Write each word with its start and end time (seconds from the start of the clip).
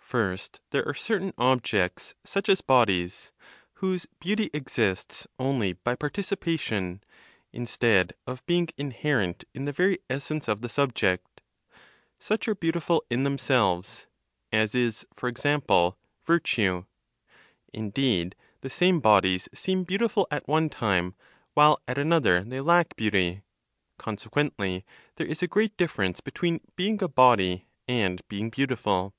First, 0.00 0.60
there 0.70 0.84
are 0.88 0.94
certain 0.94 1.34
objects, 1.36 2.14
such 2.24 2.48
as 2.48 2.62
bodies, 2.62 3.30
whose 3.74 4.06
beauty 4.18 4.48
exists 4.54 5.28
only 5.38 5.74
by 5.74 5.94
participation, 5.96 7.04
instead 7.52 8.14
of 8.26 8.44
being 8.46 8.70
inherent 8.78 9.44
in 9.54 9.66
the 9.66 9.70
very 9.72 9.98
essence 10.10 10.48
of 10.48 10.62
the 10.62 10.68
subject. 10.68 11.42
Such 12.18 12.48
are 12.48 12.54
beautiful 12.54 13.04
in 13.10 13.22
themselves, 13.22 14.06
as 14.50 14.74
is, 14.74 15.06
for 15.12 15.28
example, 15.28 15.98
virtue. 16.24 16.84
Indeed, 17.72 18.34
the 18.62 18.70
same 18.70 19.00
bodies 19.00 19.46
seem 19.52 19.84
beautiful 19.84 20.26
at 20.30 20.48
one 20.48 20.70
time, 20.70 21.14
while 21.52 21.80
at 21.86 21.98
another 21.98 22.42
they 22.42 22.62
lack 22.62 22.96
beauty; 22.96 23.42
consequently, 23.98 24.86
there 25.16 25.26
is 25.26 25.42
a 25.42 25.46
great 25.46 25.76
difference 25.76 26.20
between 26.22 26.62
being 26.76 27.00
a 27.00 27.08
body 27.08 27.66
and 27.86 28.26
being 28.26 28.48
beautiful. 28.50 29.14